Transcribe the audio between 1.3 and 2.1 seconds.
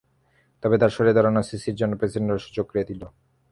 সিসির জন্য